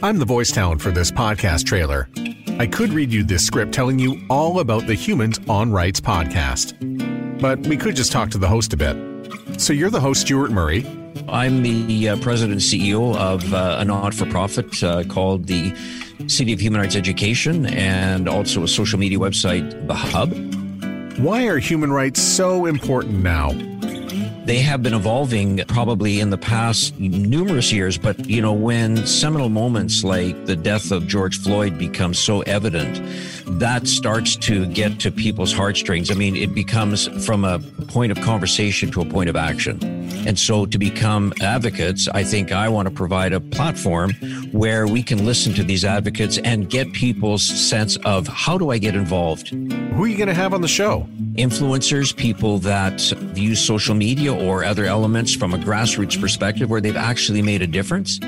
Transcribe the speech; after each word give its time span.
I'm 0.00 0.18
the 0.18 0.24
voice 0.24 0.52
talent 0.52 0.80
for 0.80 0.90
this 0.90 1.10
podcast 1.10 1.64
trailer. 1.64 2.08
I 2.58 2.66
could 2.66 2.90
read 2.90 3.12
you 3.12 3.24
this 3.24 3.44
script 3.44 3.72
telling 3.72 3.98
you 3.98 4.20
all 4.30 4.60
about 4.60 4.86
the 4.86 4.94
Humans 4.94 5.40
on 5.48 5.72
Rights 5.72 6.00
podcast, 6.00 6.74
but 7.40 7.58
we 7.66 7.76
could 7.76 7.96
just 7.96 8.12
talk 8.12 8.30
to 8.30 8.38
the 8.38 8.46
host 8.46 8.72
a 8.74 8.76
bit. 8.76 8.96
So 9.60 9.72
you're 9.72 9.90
the 9.90 10.00
host, 10.00 10.20
Stuart 10.20 10.50
Murray. 10.50 10.86
I'm 11.28 11.62
the 11.62 12.10
uh, 12.10 12.16
president 12.18 12.52
and 12.52 12.60
CEO 12.60 13.16
of 13.16 13.52
uh, 13.52 13.78
a 13.80 13.84
not 13.84 14.14
for 14.14 14.26
profit 14.26 14.82
uh, 14.84 15.04
called 15.04 15.46
the 15.46 15.74
City 16.28 16.52
of 16.52 16.60
Human 16.60 16.80
Rights 16.80 16.96
Education 16.96 17.66
and 17.66 18.28
also 18.28 18.62
a 18.62 18.68
social 18.68 18.98
media 18.98 19.18
website, 19.18 19.88
The 19.88 19.94
Hub. 19.94 20.32
Why 21.18 21.46
are 21.46 21.58
human 21.58 21.92
rights 21.92 22.22
so 22.22 22.66
important 22.66 23.22
now? 23.22 23.50
They 24.48 24.60
have 24.60 24.82
been 24.82 24.94
evolving 24.94 25.58
probably 25.68 26.20
in 26.20 26.30
the 26.30 26.38
past 26.38 26.98
numerous 26.98 27.70
years, 27.70 27.98
but 27.98 28.18
you 28.26 28.40
know, 28.40 28.54
when 28.54 29.06
seminal 29.06 29.50
moments 29.50 30.02
like 30.02 30.46
the 30.46 30.56
death 30.56 30.90
of 30.90 31.06
George 31.06 31.38
Floyd 31.38 31.76
become 31.76 32.14
so 32.14 32.40
evident, 32.40 32.98
that 33.60 33.86
starts 33.86 34.36
to 34.36 34.64
get 34.64 35.00
to 35.00 35.12
people's 35.12 35.52
heartstrings. 35.52 36.10
I 36.10 36.14
mean, 36.14 36.34
it 36.34 36.54
becomes 36.54 37.08
from 37.26 37.44
a 37.44 37.58
point 37.88 38.10
of 38.10 38.18
conversation 38.22 38.90
to 38.92 39.02
a 39.02 39.04
point 39.04 39.28
of 39.28 39.36
action. 39.36 39.97
And 40.26 40.38
so 40.38 40.66
to 40.66 40.78
become 40.78 41.32
advocates, 41.40 42.08
I 42.08 42.24
think 42.24 42.52
I 42.52 42.68
want 42.68 42.88
to 42.88 42.94
provide 42.94 43.32
a 43.32 43.40
platform 43.40 44.12
where 44.52 44.86
we 44.86 45.02
can 45.02 45.24
listen 45.24 45.54
to 45.54 45.62
these 45.62 45.84
advocates 45.84 46.38
and 46.38 46.68
get 46.68 46.92
people's 46.92 47.46
sense 47.46 47.96
of 48.04 48.26
how 48.28 48.58
do 48.58 48.70
I 48.70 48.78
get 48.78 48.94
involved? 48.94 49.48
Who 49.48 50.04
are 50.04 50.06
you 50.06 50.16
going 50.16 50.28
to 50.28 50.34
have 50.34 50.54
on 50.54 50.60
the 50.60 50.68
show? 50.68 51.08
Influencers, 51.34 52.14
people 52.16 52.58
that 52.60 53.12
use 53.36 53.60
social 53.60 53.94
media 53.94 54.34
or 54.34 54.64
other 54.64 54.84
elements 54.84 55.34
from 55.34 55.54
a 55.54 55.58
grassroots 55.58 56.20
perspective 56.20 56.68
where 56.68 56.80
they've 56.80 56.96
actually 56.96 57.42
made 57.42 57.62
a 57.62 57.66
difference. 57.66 58.18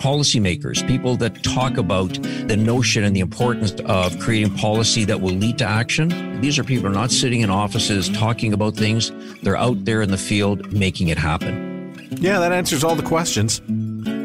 Policymakers, 0.00 0.86
people 0.86 1.16
that 1.16 1.42
talk 1.42 1.78
about 1.78 2.12
the 2.48 2.56
notion 2.56 3.04
and 3.04 3.16
the 3.16 3.20
importance 3.20 3.72
of 3.86 4.18
creating 4.18 4.54
policy 4.56 5.04
that 5.04 5.20
will 5.20 5.34
lead 5.34 5.58
to 5.58 5.64
action. 5.64 6.29
These 6.40 6.58
are 6.58 6.64
people 6.64 6.84
who 6.84 6.96
are 6.96 6.98
not 6.98 7.10
sitting 7.10 7.42
in 7.42 7.50
offices 7.50 8.08
talking 8.08 8.52
about 8.52 8.74
things. 8.74 9.12
They're 9.42 9.56
out 9.56 9.84
there 9.84 10.00
in 10.00 10.10
the 10.10 10.18
field 10.18 10.72
making 10.72 11.08
it 11.08 11.18
happen. 11.18 12.08
Yeah, 12.12 12.38
that 12.38 12.52
answers 12.52 12.82
all 12.82 12.94
the 12.94 13.02
questions. 13.02 13.60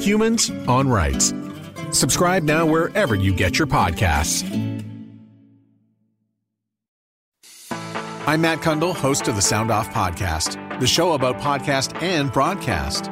Humans 0.04 0.50
on 0.68 0.88
Rights. 0.88 1.34
Subscribe 1.92 2.44
now 2.44 2.66
wherever 2.66 3.16
you 3.16 3.34
get 3.34 3.60
your 3.60 3.68
podcasts. 3.68 4.44
I'm 8.28 8.42
Matt 8.42 8.60
Cundill, 8.60 8.96
host 8.96 9.28
of 9.28 9.36
the 9.36 9.42
Sound 9.42 9.70
Off 9.70 9.90
Podcast, 9.90 10.80
the 10.80 10.88
show 10.88 11.14
about 11.14 11.38
podcast 11.40 12.02
and 12.02 12.32
broadcast. 12.32 13.12